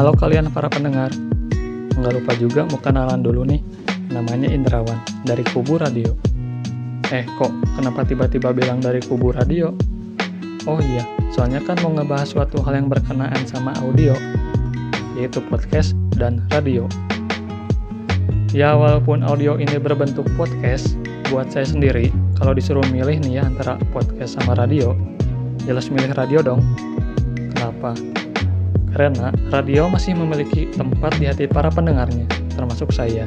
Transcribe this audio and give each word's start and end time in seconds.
Halo 0.00 0.16
kalian 0.16 0.48
para 0.48 0.64
pendengar. 0.72 1.12
Nggak 1.92 2.12
lupa 2.16 2.32
juga 2.40 2.64
mau 2.64 2.80
kenalan 2.80 3.20
dulu 3.20 3.44
nih. 3.44 3.60
Namanya 4.08 4.48
Indrawan 4.48 4.96
dari 5.28 5.44
Kubu 5.44 5.76
Radio. 5.76 6.16
Eh 7.12 7.28
kok 7.36 7.52
kenapa 7.76 8.08
tiba-tiba 8.08 8.48
bilang 8.56 8.80
dari 8.80 9.04
Kubu 9.04 9.36
Radio? 9.36 9.76
Oh 10.64 10.80
iya, 10.80 11.04
soalnya 11.36 11.60
kan 11.68 11.76
mau 11.84 11.92
ngebahas 11.92 12.32
suatu 12.32 12.64
hal 12.64 12.80
yang 12.80 12.88
berkenaan 12.88 13.44
sama 13.44 13.76
audio, 13.84 14.16
yaitu 15.20 15.44
podcast 15.52 15.92
dan 16.16 16.48
radio. 16.48 16.88
Ya 18.56 18.72
walaupun 18.72 19.20
audio 19.20 19.60
ini 19.60 19.76
berbentuk 19.76 20.24
podcast, 20.32 20.96
buat 21.28 21.52
saya 21.52 21.68
sendiri, 21.68 22.08
kalau 22.40 22.56
disuruh 22.56 22.88
milih 22.88 23.20
nih 23.20 23.36
ya 23.36 23.42
antara 23.44 23.76
podcast 23.92 24.40
sama 24.40 24.56
radio, 24.56 24.96
jelas 25.68 25.92
milih 25.92 26.16
radio 26.16 26.40
dong. 26.40 26.64
Kenapa? 27.52 27.92
Karena 28.90 29.30
radio 29.54 29.86
masih 29.86 30.18
memiliki 30.18 30.66
tempat 30.74 31.14
di 31.18 31.30
hati 31.30 31.46
para 31.46 31.70
pendengarnya, 31.70 32.26
termasuk 32.54 32.90
saya. 32.90 33.24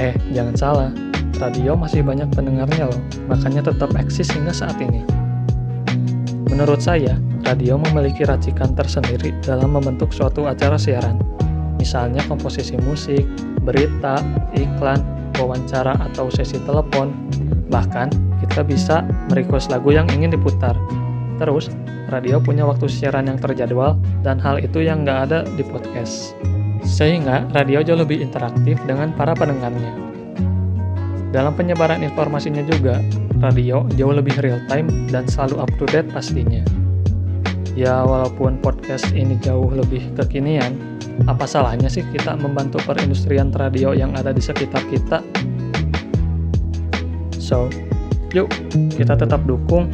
Eh, 0.00 0.16
jangan 0.32 0.56
salah, 0.56 0.90
radio 1.40 1.76
masih 1.76 2.04
banyak 2.04 2.28
pendengarnya 2.32 2.88
loh, 2.88 3.00
makanya 3.28 3.72
tetap 3.72 3.92
eksis 3.96 4.28
hingga 4.32 4.52
saat 4.52 4.76
ini. 4.80 5.04
Menurut 6.52 6.84
saya, 6.84 7.16
radio 7.48 7.80
memiliki 7.80 8.28
racikan 8.28 8.76
tersendiri 8.76 9.32
dalam 9.40 9.72
membentuk 9.72 10.12
suatu 10.12 10.44
acara 10.44 10.76
siaran. 10.76 11.16
Misalnya 11.80 12.20
komposisi 12.28 12.76
musik, 12.84 13.24
berita, 13.64 14.20
iklan, 14.52 15.00
wawancara 15.40 15.96
atau 16.12 16.28
sesi 16.28 16.60
telepon. 16.68 17.16
Bahkan, 17.72 18.08
kita 18.44 18.60
bisa 18.60 19.06
merequest 19.32 19.72
lagu 19.72 19.88
yang 19.88 20.04
ingin 20.12 20.36
diputar. 20.36 20.76
Terus, 21.40 21.72
radio 22.12 22.36
punya 22.36 22.68
waktu 22.68 22.84
siaran 22.84 23.24
yang 23.24 23.40
terjadwal 23.40 23.96
dan 24.20 24.36
hal 24.36 24.60
itu 24.60 24.84
yang 24.84 25.08
nggak 25.08 25.18
ada 25.32 25.38
di 25.56 25.64
podcast. 25.64 26.36
Sehingga 26.84 27.48
radio 27.56 27.80
jauh 27.80 27.96
lebih 27.96 28.20
interaktif 28.20 28.76
dengan 28.84 29.16
para 29.16 29.32
pendengarnya. 29.32 29.96
Dalam 31.32 31.56
penyebaran 31.56 32.04
informasinya 32.04 32.60
juga, 32.68 33.00
radio 33.40 33.88
jauh 33.96 34.12
lebih 34.12 34.36
real 34.44 34.60
time 34.68 35.08
dan 35.08 35.24
selalu 35.24 35.64
up 35.64 35.70
to 35.80 35.88
date 35.88 36.12
pastinya. 36.12 36.60
Ya 37.72 38.04
walaupun 38.04 38.60
podcast 38.60 39.08
ini 39.16 39.40
jauh 39.40 39.70
lebih 39.72 40.04
kekinian, 40.20 40.76
apa 41.24 41.48
salahnya 41.48 41.88
sih 41.88 42.04
kita 42.12 42.36
membantu 42.36 42.82
perindustrian 42.84 43.48
radio 43.56 43.96
yang 43.96 44.12
ada 44.18 44.34
di 44.34 44.42
sekitar 44.42 44.82
kita? 44.90 45.24
So, 47.38 47.70
yuk 48.34 48.50
kita 48.98 49.14
tetap 49.14 49.46
dukung 49.46 49.88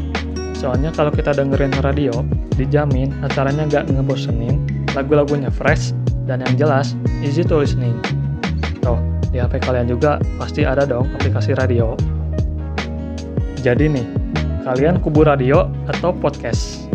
Soalnya 0.57 0.89
kalau 0.89 1.13
kita 1.13 1.37
dengerin 1.37 1.77
radio, 1.85 2.25
dijamin 2.57 3.13
acaranya 3.21 3.69
gak 3.69 3.93
ngebosenin, 3.93 4.65
lagu-lagunya 4.97 5.53
fresh, 5.53 5.93
dan 6.25 6.41
yang 6.41 6.57
jelas, 6.57 6.97
easy 7.21 7.45
to 7.45 7.61
listening. 7.61 7.93
Tuh, 8.81 8.97
di 9.29 9.37
HP 9.37 9.61
kalian 9.61 9.85
juga 9.85 10.17
pasti 10.41 10.65
ada 10.65 10.89
dong 10.89 11.13
aplikasi 11.21 11.53
radio. 11.53 11.93
Jadi 13.61 13.85
nih, 13.93 14.07
kalian 14.65 14.97
kubu 15.05 15.29
radio 15.29 15.69
atau 15.93 16.17
podcast? 16.17 16.89